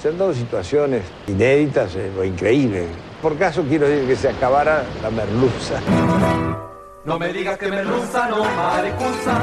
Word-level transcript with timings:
Se 0.00 0.08
han 0.08 0.16
dado 0.16 0.32
situaciones 0.32 1.02
inéditas 1.28 1.94
eh, 1.94 2.10
o 2.18 2.24
increíbles. 2.24 2.86
Por 3.20 3.36
caso 3.36 3.62
quiero 3.68 3.86
decir 3.86 4.08
que 4.08 4.16
se 4.16 4.30
acabara 4.30 4.82
la 5.02 5.10
merluza. 5.10 5.78
No 7.04 7.18
me 7.18 7.30
digas 7.30 7.58
que 7.58 7.68
merluza, 7.68 8.28
no 8.28 8.42
maricuza. 8.44 9.42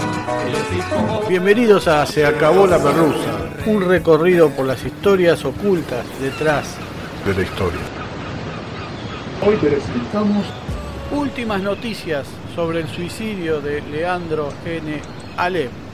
Bienvenidos 1.29 1.88
a 1.88 2.07
Se 2.07 2.25
acabó 2.25 2.66
la 2.66 2.79
merluza, 2.79 3.29
un 3.68 3.88
recorrido 3.88 4.50
por 4.50 4.66
las 4.66 4.84
historias 4.84 5.45
ocultas 5.45 6.03
detrás 6.19 6.75
de 7.24 7.35
la 7.35 7.41
historia. 7.41 7.81
Hoy 9.45 9.57
presentamos 9.57 10.44
últimas 11.12 11.62
noticias 11.62 12.25
sobre 12.56 12.79
el 12.79 12.88
suicidio 12.88 13.62
de 13.62 13.81
Leandro 13.81 14.50
N. 14.66 15.01
Alem. 15.38 15.86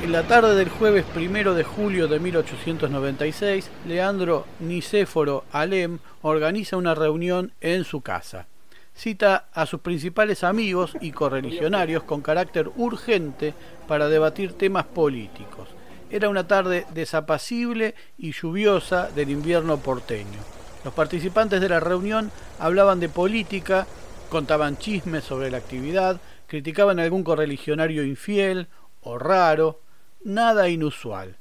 En 0.00 0.12
la 0.12 0.22
tarde 0.22 0.54
del 0.54 0.68
jueves 0.68 1.04
primero 1.12 1.54
de 1.54 1.64
julio 1.64 2.06
de 2.06 2.20
1896, 2.20 3.68
Leandro 3.84 4.46
Nicéforo 4.60 5.44
Alem 5.50 5.98
organiza 6.22 6.76
una 6.76 6.94
reunión 6.94 7.52
en 7.60 7.82
su 7.82 8.00
casa. 8.00 8.46
Cita 8.94 9.48
a 9.52 9.66
sus 9.66 9.80
principales 9.80 10.44
amigos 10.44 10.96
y 11.00 11.10
correligionarios 11.10 12.04
con 12.04 12.22
carácter 12.22 12.70
urgente 12.76 13.54
para 13.88 14.08
debatir 14.08 14.52
temas 14.52 14.86
políticos. 14.86 15.68
Era 16.10 16.28
una 16.28 16.46
tarde 16.46 16.86
desapacible 16.94 17.96
y 18.16 18.32
lluviosa 18.32 19.10
del 19.10 19.30
invierno 19.30 19.78
porteño. 19.78 20.38
Los 20.84 20.94
participantes 20.94 21.60
de 21.60 21.68
la 21.68 21.80
reunión 21.80 22.30
hablaban 22.60 23.00
de 23.00 23.08
política, 23.08 23.86
contaban 24.28 24.78
chismes 24.78 25.24
sobre 25.24 25.50
la 25.50 25.58
actividad, 25.58 26.20
criticaban 26.46 27.00
a 27.00 27.02
algún 27.02 27.24
correligionario 27.24 28.04
infiel 28.04 28.68
o 29.02 29.18
raro, 29.18 29.80
nada 30.24 30.68
inusual. 30.68 31.36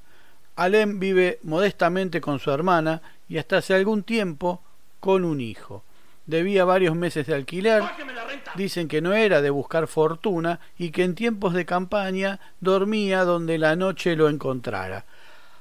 Alem 0.55 0.99
vive 0.99 1.39
modestamente 1.43 2.19
con 2.19 2.39
su 2.39 2.51
hermana 2.51 3.01
y 3.29 3.37
hasta 3.37 3.57
hace 3.57 3.75
algún 3.75 4.03
tiempo 4.03 4.61
con 4.99 5.23
un 5.23 5.39
hijo. 5.39 5.83
Debía 6.25 6.65
varios 6.65 6.95
meses 6.95 7.27
de 7.27 7.35
alquiler, 7.35 7.83
dicen 8.55 8.87
que 8.87 9.01
no 9.01 9.13
era 9.13 9.41
de 9.41 9.49
buscar 9.49 9.87
fortuna 9.87 10.59
y 10.77 10.91
que 10.91 11.03
en 11.03 11.15
tiempos 11.15 11.53
de 11.53 11.65
campaña 11.65 12.39
dormía 12.59 13.23
donde 13.23 13.57
la 13.57 13.75
noche 13.75 14.15
lo 14.15 14.27
encontrara. 14.27 15.05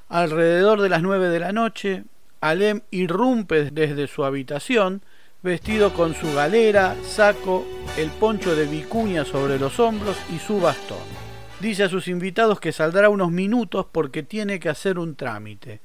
Alrededor 0.08 0.80
de 0.80 0.88
las 0.88 1.02
nueve 1.02 1.28
de 1.28 1.40
la 1.40 1.52
noche, 1.52 2.04
Alem 2.40 2.80
irrumpe 2.90 3.70
desde 3.70 4.06
su 4.06 4.24
habitación, 4.24 5.02
vestido 5.42 5.92
con 5.92 6.14
su 6.14 6.32
galera, 6.34 6.96
saco, 7.04 7.64
el 7.96 8.10
poncho 8.10 8.56
de 8.56 8.66
vicuña 8.66 9.24
sobre 9.24 9.58
los 9.58 9.78
hombros 9.78 10.16
y 10.34 10.38
su 10.38 10.60
bastón. 10.60 11.25
Dice 11.60 11.84
a 11.84 11.88
sus 11.88 12.06
invitados 12.08 12.60
que 12.60 12.70
saldrá 12.72 13.08
unos 13.08 13.30
minutos 13.30 13.86
porque 13.90 14.22
tiene 14.22 14.60
que 14.60 14.68
hacer 14.68 14.98
un 14.98 15.16
trámite. 15.16 15.80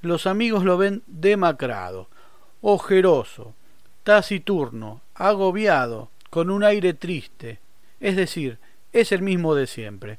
Los 0.00 0.26
amigos 0.26 0.64
lo 0.64 0.76
ven 0.76 1.02
demacrado, 1.06 2.08
ojeroso, 2.60 3.54
taciturno, 4.02 5.00
agobiado, 5.14 6.10
con 6.28 6.50
un 6.50 6.64
aire 6.64 6.94
triste. 6.94 7.60
Es 8.00 8.16
decir, 8.16 8.58
es 8.92 9.12
el 9.12 9.22
mismo 9.22 9.54
de 9.54 9.68
siempre. 9.68 10.18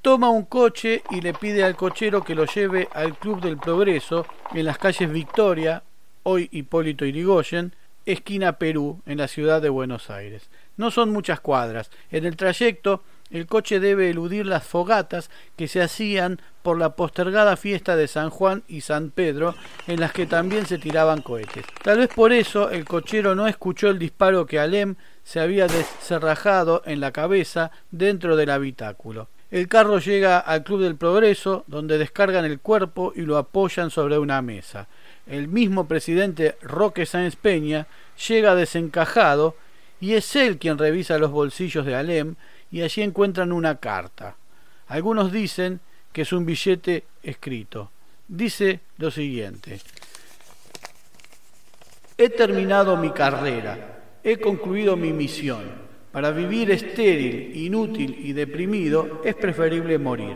Toma 0.00 0.30
un 0.30 0.44
coche 0.44 1.02
y 1.10 1.20
le 1.20 1.34
pide 1.34 1.62
al 1.62 1.76
cochero 1.76 2.24
que 2.24 2.34
lo 2.34 2.46
lleve 2.46 2.88
al 2.92 3.18
Club 3.18 3.42
del 3.42 3.58
Progreso 3.58 4.24
en 4.54 4.64
las 4.64 4.78
calles 4.78 5.10
Victoria, 5.10 5.82
hoy 6.22 6.48
Hipólito 6.52 7.04
Yrigoyen, 7.04 7.74
esquina 8.06 8.52
Perú, 8.52 9.02
en 9.04 9.18
la 9.18 9.28
ciudad 9.28 9.60
de 9.60 9.68
Buenos 9.68 10.08
Aires. 10.08 10.48
No 10.78 10.90
son 10.90 11.12
muchas 11.12 11.40
cuadras. 11.40 11.90
En 12.10 12.24
el 12.24 12.36
trayecto 12.36 13.02
el 13.30 13.46
coche 13.46 13.80
debe 13.80 14.10
eludir 14.10 14.46
las 14.46 14.64
fogatas 14.64 15.30
que 15.56 15.68
se 15.68 15.82
hacían 15.82 16.40
por 16.62 16.78
la 16.78 16.96
postergada 16.96 17.56
fiesta 17.56 17.96
de 17.96 18.08
San 18.08 18.30
Juan 18.30 18.62
y 18.68 18.80
San 18.80 19.10
Pedro, 19.10 19.54
en 19.86 20.00
las 20.00 20.12
que 20.12 20.26
también 20.26 20.66
se 20.66 20.78
tiraban 20.78 21.22
cohetes. 21.22 21.64
Tal 21.82 21.98
vez 21.98 22.08
por 22.08 22.32
eso 22.32 22.70
el 22.70 22.84
cochero 22.84 23.34
no 23.34 23.46
escuchó 23.46 23.88
el 23.88 23.98
disparo 23.98 24.46
que 24.46 24.58
Alem 24.58 24.96
se 25.24 25.40
había 25.40 25.66
descerrajado 25.66 26.82
en 26.86 27.00
la 27.00 27.12
cabeza 27.12 27.70
dentro 27.90 28.36
del 28.36 28.50
habitáculo. 28.50 29.28
El 29.50 29.68
carro 29.68 30.00
llega 30.00 30.38
al 30.38 30.64
Club 30.64 30.82
del 30.82 30.96
Progreso, 30.96 31.64
donde 31.68 31.98
descargan 31.98 32.44
el 32.44 32.58
cuerpo 32.58 33.12
y 33.14 33.22
lo 33.22 33.36
apoyan 33.36 33.90
sobre 33.90 34.18
una 34.18 34.42
mesa. 34.42 34.88
el 35.28 35.48
mismo 35.48 35.88
presidente 35.88 36.56
Roque 36.62 37.06
Sáenz 37.06 37.34
Peña 37.36 37.86
llega 38.28 38.54
desencajado 38.54 39.56
y 40.00 40.14
es 40.14 40.36
él 40.36 40.58
quien 40.58 40.78
revisa 40.78 41.18
los 41.18 41.30
bolsillos 41.30 41.86
de 41.86 41.94
Alem 41.94 42.36
y 42.70 42.82
allí 42.82 43.02
encuentran 43.02 43.52
una 43.52 43.76
carta. 43.76 44.36
Algunos 44.88 45.32
dicen 45.32 45.80
que 46.12 46.22
es 46.22 46.32
un 46.32 46.46
billete 46.46 47.04
escrito. 47.22 47.90
Dice 48.28 48.80
lo 48.98 49.10
siguiente. 49.10 49.80
He 52.18 52.30
terminado 52.30 52.96
mi 52.96 53.10
carrera, 53.10 54.00
he 54.24 54.38
concluido 54.38 54.96
mi 54.96 55.12
misión. 55.12 55.86
Para 56.10 56.30
vivir 56.30 56.70
estéril, 56.70 57.54
inútil 57.54 58.18
y 58.24 58.32
deprimido 58.32 59.20
es 59.22 59.34
preferible 59.34 59.98
morir. 59.98 60.34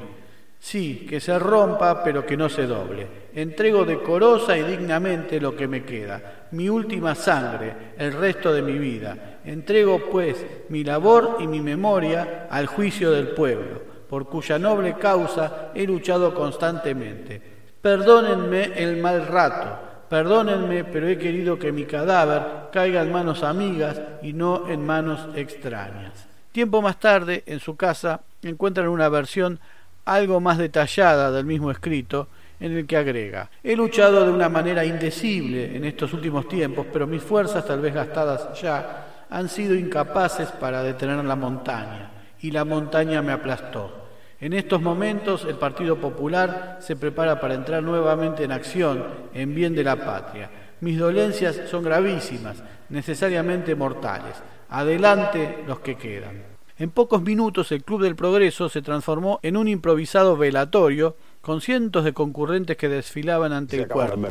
Sí, 0.58 1.06
que 1.08 1.20
se 1.20 1.38
rompa, 1.38 2.04
pero 2.04 2.26
que 2.26 2.36
no 2.36 2.50
se 2.50 2.66
doble. 2.66 3.06
Entrego 3.34 3.86
decorosa 3.86 4.58
y 4.58 4.62
dignamente 4.62 5.40
lo 5.40 5.56
que 5.56 5.66
me 5.66 5.82
queda, 5.84 6.39
mi 6.52 6.68
última 6.68 7.14
sangre, 7.14 7.94
el 7.98 8.12
resto 8.12 8.52
de 8.52 8.62
mi 8.62 8.78
vida. 8.78 9.38
Entrego, 9.44 10.10
pues, 10.10 10.44
mi 10.68 10.84
labor 10.84 11.38
y 11.40 11.46
mi 11.46 11.60
memoria 11.60 12.46
al 12.50 12.66
juicio 12.66 13.10
del 13.10 13.28
pueblo, 13.28 13.82
por 14.08 14.28
cuya 14.28 14.58
noble 14.58 14.94
causa 14.94 15.70
he 15.74 15.86
luchado 15.86 16.34
constantemente. 16.34 17.40
Perdónenme 17.80 18.72
el 18.76 18.98
mal 18.98 19.26
rato, 19.26 19.90
Perdónenme, 20.10 20.82
pero 20.82 21.06
he 21.06 21.16
querido 21.16 21.56
que 21.56 21.70
mi 21.70 21.84
cadáver 21.84 22.42
caiga 22.72 23.00
en 23.00 23.12
manos 23.12 23.44
amigas 23.44 24.02
y 24.22 24.32
no 24.32 24.68
en 24.68 24.84
manos 24.84 25.20
extrañas. 25.36 26.26
Tiempo 26.50 26.82
más 26.82 26.98
tarde, 26.98 27.44
en 27.46 27.60
su 27.60 27.76
casa, 27.76 28.22
encuentran 28.42 28.88
una 28.88 29.08
versión 29.08 29.60
algo 30.04 30.40
más 30.40 30.58
detallada 30.58 31.30
del 31.30 31.44
mismo 31.44 31.70
escrito, 31.70 32.26
en 32.60 32.76
el 32.76 32.86
que 32.86 32.96
agrega, 32.96 33.50
he 33.64 33.74
luchado 33.74 34.24
de 34.24 34.30
una 34.30 34.48
manera 34.48 34.84
indecible 34.84 35.74
en 35.74 35.84
estos 35.84 36.12
últimos 36.12 36.46
tiempos, 36.46 36.86
pero 36.92 37.06
mis 37.06 37.22
fuerzas, 37.22 37.66
tal 37.66 37.80
vez 37.80 37.94
gastadas 37.94 38.60
ya, 38.60 39.26
han 39.30 39.48
sido 39.48 39.74
incapaces 39.74 40.50
para 40.50 40.82
detener 40.82 41.24
la 41.24 41.36
montaña, 41.36 42.10
y 42.40 42.50
la 42.50 42.64
montaña 42.64 43.22
me 43.22 43.32
aplastó. 43.32 44.00
En 44.40 44.54
estos 44.54 44.80
momentos 44.80 45.44
el 45.44 45.56
Partido 45.56 45.96
Popular 45.96 46.78
se 46.80 46.96
prepara 46.96 47.40
para 47.40 47.54
entrar 47.54 47.82
nuevamente 47.82 48.44
en 48.44 48.52
acción 48.52 49.04
en 49.34 49.54
bien 49.54 49.74
de 49.74 49.84
la 49.84 49.96
patria. 49.96 50.50
Mis 50.80 50.98
dolencias 50.98 51.68
son 51.70 51.84
gravísimas, 51.84 52.62
necesariamente 52.88 53.74
mortales. 53.74 54.34
Adelante 54.70 55.62
los 55.66 55.80
que 55.80 55.96
quedan. 55.96 56.42
En 56.78 56.90
pocos 56.90 57.20
minutos 57.20 57.70
el 57.72 57.84
Club 57.84 58.02
del 58.02 58.16
Progreso 58.16 58.70
se 58.70 58.80
transformó 58.80 59.40
en 59.42 59.58
un 59.58 59.68
improvisado 59.68 60.38
velatorio 60.38 61.16
con 61.40 61.60
cientos 61.60 62.04
de 62.04 62.12
concurrentes 62.12 62.76
que 62.76 62.88
desfilaban 62.88 63.52
ante 63.52 63.76
el 63.76 63.88
cuerpo. 63.88 64.28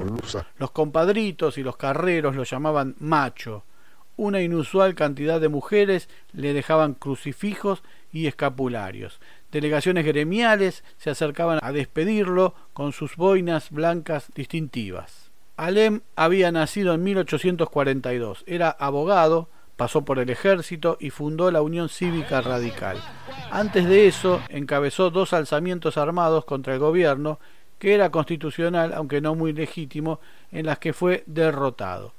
Los 0.57 0.71
compadritos 0.71 1.57
y 1.57 1.63
los 1.63 1.77
carreros 1.77 2.35
lo 2.35 2.43
llamaban 2.43 2.95
macho. 2.99 3.63
Una 4.17 4.41
inusual 4.41 4.95
cantidad 4.95 5.39
de 5.39 5.49
mujeres 5.49 6.09
le 6.33 6.53
dejaban 6.53 6.93
crucifijos 6.93 7.83
y 8.11 8.27
escapularios. 8.27 9.19
Delegaciones 9.51 10.05
gremiales 10.05 10.83
se 10.97 11.09
acercaban 11.09 11.59
a 11.61 11.71
despedirlo 11.71 12.53
con 12.73 12.91
sus 12.91 13.15
boinas 13.15 13.71
blancas 13.71 14.27
distintivas. 14.35 15.31
Alem 15.57 16.01
había 16.15 16.51
nacido 16.51 16.93
en 16.93 17.03
1842, 17.03 18.43
era 18.47 18.69
abogado, 18.69 19.49
pasó 19.79 20.03
por 20.03 20.19
el 20.19 20.29
ejército 20.29 20.97
y 20.99 21.09
fundó 21.09 21.49
la 21.51 21.61
Unión 21.61 21.87
Cívica 21.87 22.41
Radical. 22.41 23.01
Antes 23.49 23.87
de 23.87 24.07
eso, 24.07 24.41
encabezó 24.49 25.09
dos 25.09 25.31
alzamientos 25.31 25.97
armados 25.97 26.43
contra 26.43 26.73
el 26.73 26.79
gobierno, 26.79 27.39
que 27.79 27.93
era 27.93 28.11
constitucional, 28.11 28.91
aunque 28.93 29.21
no 29.21 29.35
muy 29.35 29.53
legítimo, 29.53 30.19
en 30.51 30.65
las 30.65 30.79
que 30.79 30.91
fue 30.91 31.23
derrotado. 31.27 32.11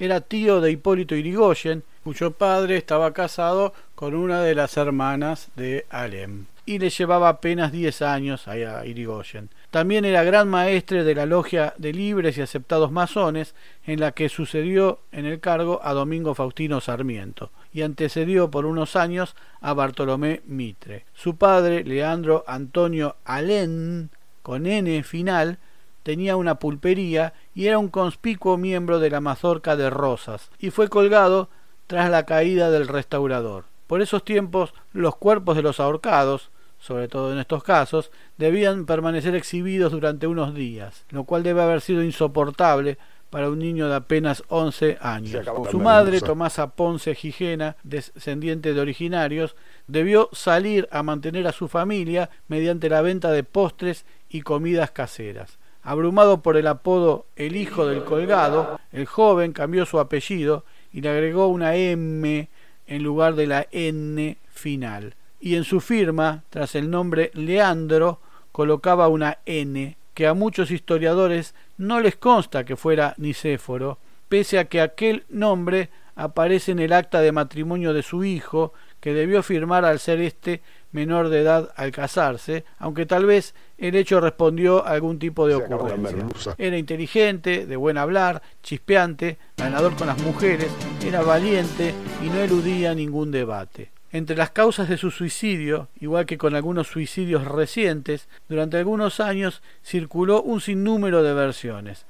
Era 0.00 0.20
tío 0.20 0.60
de 0.60 0.72
Hipólito 0.72 1.14
Irigoyen, 1.14 1.84
cuyo 2.02 2.32
padre 2.32 2.76
estaba 2.76 3.12
casado 3.12 3.72
con 3.94 4.16
una 4.16 4.42
de 4.42 4.56
las 4.56 4.76
hermanas 4.76 5.50
de 5.54 5.86
Alem 5.90 6.46
y 6.66 6.80
le 6.80 6.90
llevaba 6.90 7.28
apenas 7.28 7.70
10 7.70 8.02
años 8.02 8.48
a 8.48 8.84
Irigoyen. 8.84 9.48
También 9.76 10.06
era 10.06 10.24
gran 10.24 10.48
maestre 10.48 11.04
de 11.04 11.14
la 11.14 11.26
logia 11.26 11.74
de 11.76 11.92
libres 11.92 12.38
y 12.38 12.40
aceptados 12.40 12.90
masones, 12.90 13.54
en 13.84 14.00
la 14.00 14.12
que 14.12 14.30
sucedió 14.30 15.00
en 15.12 15.26
el 15.26 15.38
cargo 15.38 15.80
a 15.82 15.92
Domingo 15.92 16.34
Faustino 16.34 16.80
Sarmiento 16.80 17.50
y 17.74 17.82
antecedió 17.82 18.50
por 18.50 18.64
unos 18.64 18.96
años 18.96 19.36
a 19.60 19.74
Bartolomé 19.74 20.40
Mitre. 20.46 21.04
Su 21.12 21.36
padre, 21.36 21.84
Leandro 21.84 22.42
Antonio 22.46 23.16
Alén, 23.26 24.08
con 24.42 24.64
N 24.64 25.02
final, 25.02 25.58
tenía 26.02 26.36
una 26.36 26.54
pulpería 26.54 27.34
y 27.54 27.66
era 27.66 27.76
un 27.76 27.88
conspicuo 27.88 28.56
miembro 28.56 28.98
de 28.98 29.10
la 29.10 29.20
mazorca 29.20 29.76
de 29.76 29.90
Rosas, 29.90 30.50
y 30.58 30.70
fue 30.70 30.88
colgado 30.88 31.50
tras 31.86 32.08
la 32.08 32.24
caída 32.24 32.70
del 32.70 32.88
restaurador. 32.88 33.64
Por 33.88 34.00
esos 34.00 34.24
tiempos 34.24 34.72
los 34.94 35.16
cuerpos 35.16 35.54
de 35.54 35.60
los 35.60 35.80
ahorcados, 35.80 36.48
sobre 36.78 37.08
todo 37.08 37.32
en 37.32 37.38
estos 37.38 37.62
casos, 37.62 38.10
debían 38.36 38.86
permanecer 38.86 39.34
exhibidos 39.34 39.92
durante 39.92 40.26
unos 40.26 40.54
días, 40.54 41.04
lo 41.10 41.24
cual 41.24 41.42
debe 41.42 41.62
haber 41.62 41.80
sido 41.80 42.02
insoportable 42.02 42.98
para 43.30 43.50
un 43.50 43.58
niño 43.58 43.88
de 43.88 43.96
apenas 43.96 44.44
11 44.48 44.98
años. 45.00 45.44
Su 45.70 45.80
madre, 45.80 46.20
Tomasa 46.20 46.68
Ponce 46.68 47.14
Gigena, 47.14 47.76
descendiente 47.82 48.72
de 48.72 48.80
originarios, 48.80 49.56
debió 49.86 50.30
salir 50.32 50.88
a 50.92 51.02
mantener 51.02 51.46
a 51.46 51.52
su 51.52 51.68
familia 51.68 52.30
mediante 52.48 52.88
la 52.88 53.02
venta 53.02 53.32
de 53.32 53.42
postres 53.42 54.04
y 54.28 54.42
comidas 54.42 54.90
caseras. 54.90 55.58
Abrumado 55.82 56.42
por 56.42 56.56
el 56.56 56.66
apodo 56.66 57.26
El 57.36 57.56
hijo 57.56 57.86
del 57.86 58.04
colgado, 58.04 58.80
el 58.92 59.06
joven 59.06 59.52
cambió 59.52 59.86
su 59.86 60.00
apellido 60.00 60.64
y 60.92 61.00
le 61.00 61.10
agregó 61.10 61.48
una 61.48 61.76
M 61.76 62.48
en 62.86 63.02
lugar 63.02 63.34
de 63.34 63.46
la 63.46 63.66
N 63.70 64.36
final 64.46 65.14
y 65.40 65.56
en 65.56 65.64
su 65.64 65.80
firma, 65.80 66.44
tras 66.50 66.74
el 66.74 66.90
nombre 66.90 67.30
Leandro, 67.34 68.20
colocaba 68.52 69.08
una 69.08 69.38
N, 69.46 69.96
que 70.14 70.26
a 70.26 70.34
muchos 70.34 70.70
historiadores 70.70 71.54
no 71.76 72.00
les 72.00 72.16
consta 72.16 72.64
que 72.64 72.76
fuera 72.76 73.14
Nicéforo, 73.18 73.98
pese 74.28 74.58
a 74.58 74.64
que 74.64 74.80
aquel 74.80 75.24
nombre 75.28 75.90
aparece 76.14 76.72
en 76.72 76.78
el 76.78 76.92
acta 76.94 77.20
de 77.20 77.32
matrimonio 77.32 77.92
de 77.92 78.02
su 78.02 78.24
hijo, 78.24 78.72
que 79.00 79.12
debió 79.12 79.42
firmar 79.42 79.84
al 79.84 80.00
ser 80.00 80.20
este 80.20 80.62
menor 80.90 81.28
de 81.28 81.42
edad 81.42 81.70
al 81.76 81.92
casarse, 81.92 82.64
aunque 82.78 83.04
tal 83.04 83.26
vez 83.26 83.54
el 83.76 83.94
hecho 83.94 84.20
respondió 84.20 84.86
a 84.86 84.92
algún 84.92 85.18
tipo 85.18 85.46
de 85.46 85.56
ocurrencia. 85.56 86.54
Era 86.56 86.78
inteligente, 86.78 87.66
de 87.66 87.76
buen 87.76 87.98
hablar, 87.98 88.42
chispeante, 88.62 89.36
ganador 89.56 89.94
con 89.94 90.06
las 90.06 90.18
mujeres, 90.22 90.68
era 91.04 91.20
valiente 91.20 91.94
y 92.24 92.30
no 92.30 92.40
eludía 92.40 92.94
ningún 92.94 93.30
debate. 93.30 93.90
Entre 94.12 94.36
las 94.36 94.50
causas 94.50 94.88
de 94.88 94.96
su 94.96 95.10
suicidio, 95.10 95.88
igual 96.00 96.26
que 96.26 96.38
con 96.38 96.54
algunos 96.54 96.86
suicidios 96.86 97.44
recientes, 97.44 98.28
durante 98.48 98.76
algunos 98.76 99.20
años 99.20 99.62
circuló 99.84 100.42
un 100.42 100.60
sinnúmero 100.60 101.22
de 101.22 101.34
versiones. 101.34 102.06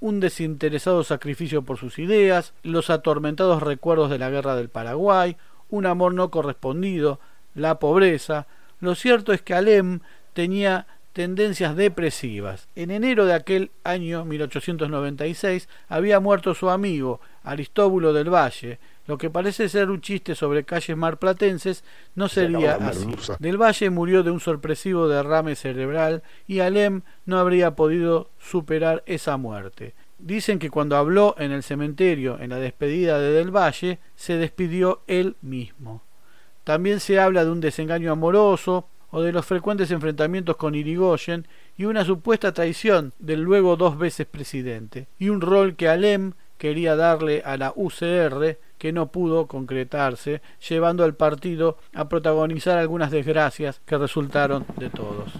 Un 0.00 0.20
desinteresado 0.20 1.04
sacrificio 1.04 1.62
por 1.62 1.78
sus 1.78 1.98
ideas, 1.98 2.54
los 2.62 2.90
atormentados 2.90 3.62
recuerdos 3.62 4.10
de 4.10 4.18
la 4.18 4.30
guerra 4.30 4.56
del 4.56 4.68
Paraguay, 4.68 5.36
un 5.68 5.86
amor 5.86 6.14
no 6.14 6.30
correspondido, 6.30 7.18
la 7.54 7.78
pobreza. 7.78 8.46
Lo 8.80 8.94
cierto 8.94 9.32
es 9.32 9.42
que 9.42 9.54
Alem 9.54 10.00
tenía 10.32 10.86
tendencias 11.12 11.76
depresivas. 11.76 12.68
En 12.74 12.90
enero 12.90 13.26
de 13.26 13.34
aquel 13.34 13.70
año 13.84 14.24
1896 14.24 15.68
había 15.88 16.20
muerto 16.20 16.54
su 16.54 16.70
amigo 16.70 17.20
Aristóbulo 17.42 18.12
del 18.12 18.32
Valle, 18.32 18.78
lo 19.06 19.18
que 19.18 19.30
parece 19.30 19.68
ser 19.68 19.90
un 19.90 20.00
chiste 20.00 20.34
sobre 20.34 20.64
calles 20.64 20.96
marplatenses 20.96 21.84
no 22.14 22.28
sería 22.28 22.74
así. 22.76 23.14
Del 23.38 23.60
Valle 23.60 23.90
murió 23.90 24.22
de 24.22 24.30
un 24.30 24.40
sorpresivo 24.40 25.08
derrame 25.08 25.56
cerebral 25.56 26.22
y 26.46 26.60
Alem 26.60 27.02
no 27.26 27.38
habría 27.38 27.74
podido 27.74 28.30
superar 28.38 29.02
esa 29.06 29.36
muerte. 29.36 29.94
Dicen 30.18 30.60
que 30.60 30.70
cuando 30.70 30.96
habló 30.96 31.34
en 31.38 31.50
el 31.50 31.64
cementerio 31.64 32.38
en 32.40 32.50
la 32.50 32.56
despedida 32.56 33.18
de 33.18 33.32
Del 33.32 33.50
Valle, 33.50 33.98
se 34.14 34.36
despidió 34.36 35.02
él 35.08 35.36
mismo. 35.42 36.02
También 36.62 37.00
se 37.00 37.18
habla 37.18 37.44
de 37.44 37.50
un 37.50 37.60
desengaño 37.60 38.12
amoroso 38.12 38.86
o 39.10 39.20
de 39.20 39.32
los 39.32 39.44
frecuentes 39.44 39.90
enfrentamientos 39.90 40.56
con 40.56 40.76
Irigoyen 40.76 41.46
y 41.76 41.84
una 41.84 42.04
supuesta 42.04 42.52
traición 42.52 43.12
del 43.18 43.42
luego 43.42 43.76
dos 43.76 43.98
veces 43.98 44.26
presidente, 44.26 45.08
y 45.18 45.28
un 45.28 45.40
rol 45.40 45.74
que 45.74 45.88
Alem 45.88 46.34
quería 46.56 46.94
darle 46.94 47.42
a 47.44 47.56
la 47.56 47.72
UCR 47.74 48.56
que 48.82 48.92
no 48.92 49.12
pudo 49.12 49.46
concretarse, 49.46 50.42
llevando 50.68 51.04
al 51.04 51.14
partido 51.14 51.78
a 51.94 52.08
protagonizar 52.08 52.78
algunas 52.78 53.12
desgracias 53.12 53.80
que 53.86 53.96
resultaron 53.96 54.66
de 54.76 54.90
todos. 54.90 55.30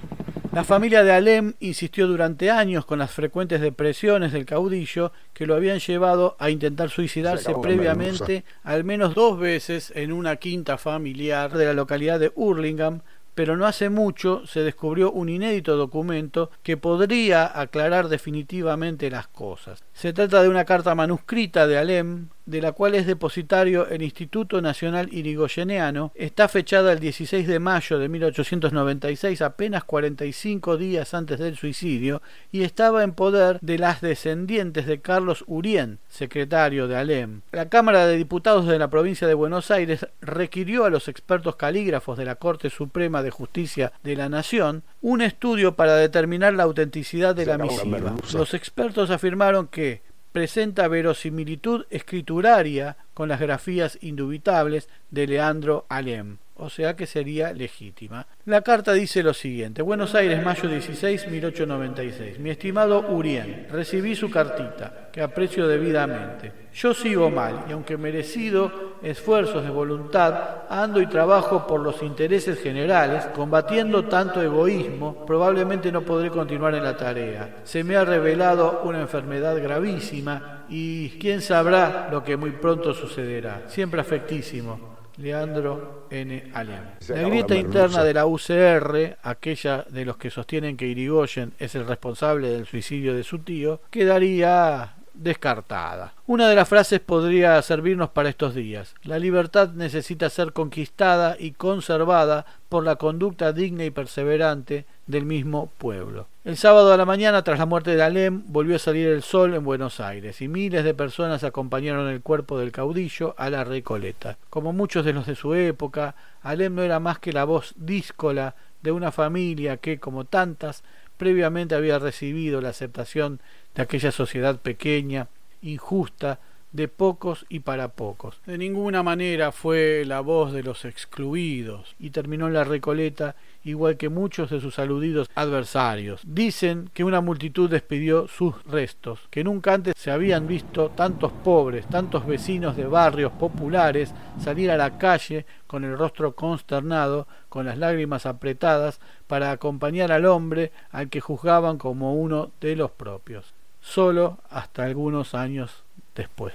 La 0.53 0.63
familia 0.63 1.03
de 1.03 1.11
Alem 1.11 1.55
insistió 1.59 2.07
durante 2.07 2.53
años 2.53 2.87
con 2.87 3.01
las 3.01 3.11
frecuentes 3.11 3.61
depresiones 3.61 4.31
del 4.31 4.47
caudillo 4.47 5.11
que 5.33 5.49
lo 5.49 5.57
habían 5.57 5.81
llevado 5.81 6.37
a 6.39 6.51
intentar 6.51 6.91
suicidarse 6.91 7.53
previamente 7.61 8.45
al 8.63 8.85
menos 8.85 9.17
dos 9.17 9.41
veces 9.41 9.93
en 9.97 10.13
una 10.13 10.37
quinta 10.37 10.79
familiar 10.79 11.51
de 11.51 11.65
la 11.65 11.73
localidad 11.73 12.21
de 12.21 12.31
Hurlingham, 12.37 13.01
pero 13.35 13.57
no 13.57 13.67
hace 13.67 13.91
mucho 13.91 14.47
se 14.47 14.61
descubrió 14.61 15.11
un 15.11 15.29
inédito 15.29 15.77
documento 15.77 16.53
que 16.63 16.77
podría 16.77 17.59
aclarar 17.61 18.09
definitivamente 18.09 19.11
las 19.11 19.27
cosas. 19.27 19.83
Se 19.93 20.13
trata 20.13 20.45
de 20.45 20.49
una 20.49 20.65
carta 20.65 20.95
manuscrita 20.95 21.67
de 21.67 21.79
Alem, 21.79 22.29
de 22.47 22.61
la 22.61 22.73
cual 22.73 22.95
es 22.95 23.07
depositario 23.07 23.89
el 23.89 24.03
Instituto 24.03 24.61
Nacional 24.61 25.09
Irigoyeneano, 25.13 26.13
está 26.15 26.49
fechada 26.49 26.93
el 26.93 27.01
16 27.01 27.47
de 27.47 27.59
mayo 27.59 27.99
de 27.99 28.09
1896, 28.09 29.43
apenas 29.43 29.85
45 29.85 30.77
días 30.77 31.15
antes 31.15 31.39
del 31.39 31.57
suicidio, 31.57 32.23
y 32.51 32.63
estaba 32.63 33.03
en 33.03 33.13
poder 33.13 33.59
de 33.61 33.79
las 33.79 34.01
descendientes 34.01 34.87
de 34.87 35.01
Carlos 35.01 35.45
Urien, 35.47 35.99
secretario 36.09 36.89
de 36.89 36.97
Alem. 36.97 37.43
La 37.53 37.69
Cámara 37.69 38.07
de 38.07 38.17
Diputados 38.17 38.67
de 38.67 38.79
la 38.79 38.91
provincia 38.91 39.27
de 39.27 39.35
Buenos 39.35 39.71
Aires 39.71 40.07
requirió 40.21 40.85
a 40.85 40.91
los 40.91 41.09
expertos 41.09 41.57
calígrafos 41.57 42.19
de 42.19 42.25
la 42.25 42.37
Corte 42.37 42.71
Suprema 42.71 43.23
de 43.23 43.31
Justicia 43.31 43.93
de 44.03 44.17
la 44.17 44.29
Nación 44.29 44.83
un 45.01 45.21
estudio 45.21 45.75
para 45.75 45.97
determinar 45.97 46.55
la 46.55 46.63
autenticidad 46.65 47.35
de 47.35 47.47
la 47.47 47.59
misiva. 47.59 48.15
Los 48.33 48.55
expertos 48.55 49.11
afirmaron 49.11 49.67
que 49.67 50.03
presenta 50.33 50.89
verosimilitud 50.89 51.85
escrituraria 51.91 52.97
con 53.15 53.29
las 53.29 53.41
grafías 53.41 53.99
indubitables 54.01 54.89
de 55.11 55.27
Leandro 55.27 55.87
Alem, 55.89 56.39
o 56.63 56.71
sea 56.71 56.95
que 56.95 57.07
sería 57.07 57.53
legítima. 57.53 58.27
La 58.45 58.63
carta 58.63 58.93
dice 58.93 59.23
lo 59.23 59.35
siguiente: 59.35 59.83
Buenos 59.83 60.15
Aires, 60.15 60.43
mayo 60.45 60.69
16, 60.69 61.29
1896. 61.29 62.39
Mi 62.39 62.51
estimado 62.51 63.01
Urien, 63.09 63.67
recibí 63.71 64.15
su 64.15 64.31
cartita, 64.31 65.11
que 65.13 65.23
aprecio 65.23 65.67
debidamente. 65.67 66.53
Yo 66.73 66.95
sigo 66.95 67.31
mal, 67.31 67.65
y 67.69 67.73
aunque 67.73 67.97
merecido 67.97 68.93
esfuerzos 69.03 69.65
de 69.65 69.71
voluntad, 69.71 70.63
ando 70.71 71.03
y 71.03 71.07
trabajo 71.07 71.67
por 71.67 71.81
los 71.81 72.03
intereses 72.03 72.61
generales, 72.61 73.27
combatiendo 73.35 74.05
tanto 74.05 74.41
egoísmo, 74.41 75.27
probablemente 75.27 75.91
no 75.91 76.03
podré 76.03 76.31
continuar 76.31 76.75
en 76.75 76.85
la 76.85 76.97
tarea. 76.97 77.57
Se 77.65 77.85
me 77.85 77.97
ha 77.97 78.05
revelado 78.05 78.83
una 78.85 79.01
enfermedad 79.01 79.61
gravísima 79.61 80.65
y 80.69 81.11
quién 81.19 81.43
sabrá 81.43 82.09
lo 82.11 82.23
que 82.23 82.37
muy 82.37 82.53
pronto 82.53 82.95
sucederá. 82.95 83.65
Siempre 83.67 84.01
afectísimo. 84.01 84.92
Leandro 85.19 86.07
N. 86.11 86.51
Alem. 86.55 86.85
La 87.09 87.23
grieta 87.29 87.55
interna 87.55 88.05
de 88.05 88.15
la 88.15 88.27
UCR, 88.27 89.19
aquella 89.23 89.85
de 89.89 90.05
los 90.05 90.17
que 90.17 90.31
sostienen 90.31 90.77
que 90.77 90.87
Irigoyen 90.87 91.53
es 91.59 91.75
el 91.75 91.87
responsable 91.87 92.49
del 92.49 92.67
suicidio 92.67 93.15
de 93.15 93.25
su 93.25 93.41
tío, 93.41 93.81
quedaría 93.91 94.95
descartada. 95.15 96.15
Una 96.27 96.49
de 96.49 96.55
las 96.55 96.69
frases 96.69 97.01
podría 97.01 97.61
servirnos 97.63 98.11
para 98.11 98.29
estos 98.29 98.55
días. 98.55 98.95
La 99.03 99.19
libertad 99.19 99.71
necesita 99.71 100.31
ser 100.31 100.53
conquistada 100.53 101.37
y 101.39 101.53
conservada 101.53 102.47
por 102.69 102.85
la 102.85 102.97
conducta 102.97 103.53
digna 103.53 103.85
y 103.85 103.91
perseverante 103.91 104.87
del 105.07 105.27
mismo 105.27 105.71
pueblo. 105.79 106.27
El 106.45 106.57
sábado 106.57 106.93
a 106.93 106.97
la 106.97 107.05
mañana, 107.05 107.43
tras 107.43 107.59
la 107.59 107.67
muerte 107.67 107.95
de 107.95 108.03
Alem, 108.03 108.43
volvió 108.47 108.77
a 108.77 108.81
salir 108.81 109.09
el 109.09 109.23
sol 109.23 109.55
en 109.55 109.65
Buenos 109.65 110.01
Aires 110.01 110.41
y 110.41 110.49
miles 110.49 110.85
de 110.85 110.95
personas 110.95 111.45
acompañaron 111.45 112.09
el 112.09 112.23
cuerpo 112.23 112.59
del 112.59 112.73
caudillo 112.73 113.35
a 113.39 113.51
la 113.51 113.63
Recoleta. 113.63 114.39
Como 114.51 114.73
muchos 114.73 115.05
de 115.05 115.13
los 115.13 115.27
de 115.27 115.37
su 115.37 115.55
época, 115.55 116.15
Alem 116.43 116.75
no 116.75 116.83
era 116.83 116.99
más 116.99 117.19
que 117.19 117.33
la 117.33 117.45
voz 117.45 117.75
díscola 117.77 118.55
de 118.83 118.93
una 118.93 119.13
familia 119.13 119.77
que, 119.77 120.01
como 120.01 120.25
tantas, 120.25 120.83
previamente 121.23 121.77
había 121.77 122.01
recibido 122.01 122.61
la 122.61 122.71
aceptación 122.71 123.41
de 123.77 123.83
aquella 123.83 124.11
sociedad 124.11 124.59
pequeña, 124.59 125.29
injusta, 125.61 126.41
de 126.73 126.89
pocos 126.89 127.47
y 127.49 127.61
para 127.61 127.89
pocos. 127.89 128.41
De 128.47 128.59
ninguna 128.59 129.03
manera 129.03 129.53
fue 129.53 130.05
la 130.07 130.21
voz 130.21 130.53
de 130.53 130.63
los 130.63 130.85
excluidos 130.85 131.95
y 131.99 132.11
terminó 132.11 132.47
en 132.47 132.55
la 132.55 132.65
Recoleta 132.65 133.37
igual 133.65 133.97
que 133.97 134.09
muchos 134.09 134.51
de 134.51 134.61
sus 134.61 134.79
aludidos 134.79 135.31
adversarios. 135.35 136.21
Dicen 136.25 136.91
que 136.93 137.05
una 137.05 137.21
multitud 137.21 137.71
despidió 137.71 138.27
sus 138.27 138.63
restos, 138.65 139.21
que 139.31 139.45
nunca 139.45 139.75
antes 139.75 139.95
se 139.97 140.11
habían 140.11 140.47
visto 140.47 140.91
tantos 140.91 141.33
pobres, 141.33 141.87
tantos 141.87 142.27
vecinos 142.27 142.77
de 142.77 142.87
barrios 142.87 143.33
populares 143.33 144.13
salir 144.41 144.71
a 144.71 144.77
la 144.77 144.99
calle 144.99 145.47
con 145.67 145.85
el 145.85 145.97
rostro 145.97 146.35
consternado, 146.35 147.29
con 147.49 147.67
las 147.67 147.79
lágrimas 147.79 148.27
apretadas, 148.27 149.01
para 149.27 149.53
acompañar 149.53 150.11
al 150.11 150.27
hombre 150.27 150.73
al 150.91 151.09
que 151.09 151.21
juzgaban 151.21 151.79
como 151.79 152.15
uno 152.15 152.51
de 152.61 152.77
los 152.77 152.91
propios 152.91 153.55
solo 153.83 154.39
hasta 154.49 154.85
algunos 154.85 155.35
años 155.35 155.83
después. 156.15 156.53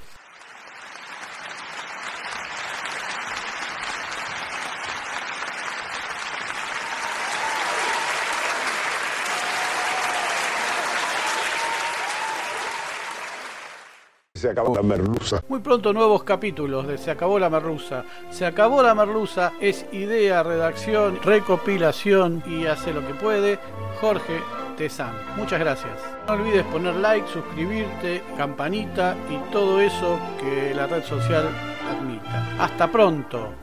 Se 14.37 14.51
acabó 14.51 14.75
la 14.75 14.83
merluza. 14.83 15.41
Muy 15.49 15.61
pronto 15.61 15.91
nuevos 15.91 16.23
capítulos 16.23 16.85
de 16.85 16.99
Se 16.99 17.09
acabó 17.09 17.39
la 17.39 17.49
merluza. 17.49 18.05
Se 18.29 18.45
acabó 18.45 18.83
la 18.83 18.93
merluza 18.93 19.53
es 19.59 19.87
idea, 19.91 20.43
redacción, 20.43 21.19
recopilación 21.23 22.43
y 22.45 22.67
hace 22.67 22.93
lo 22.93 23.05
que 23.05 23.15
puede 23.15 23.57
Jorge 23.99 24.39
Tezán. 24.77 25.13
Muchas 25.35 25.59
gracias. 25.59 25.99
No 26.27 26.33
olvides 26.35 26.63
poner 26.65 26.95
like, 26.95 27.27
suscribirte, 27.27 28.23
campanita 28.37 29.15
y 29.29 29.37
todo 29.51 29.81
eso 29.81 30.19
que 30.39 30.73
la 30.73 30.87
red 30.87 31.03
social 31.03 31.49
admita. 31.89 32.63
Hasta 32.63 32.87
pronto. 32.87 33.53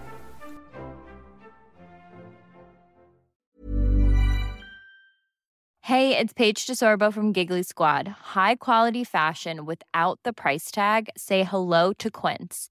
Hey, 5.86 6.16
it's 6.16 6.32
Paige 6.32 6.66
DeSorbo 6.66 7.12
from 7.12 7.32
Giggly 7.32 7.62
Squad. 7.62 8.08
High 8.34 8.56
quality 8.56 9.04
fashion 9.04 9.66
without 9.66 10.18
the 10.24 10.32
price 10.32 10.70
tag. 10.70 11.10
Say 11.16 11.44
hello 11.44 11.92
to 11.98 12.10
Quince. 12.10 12.70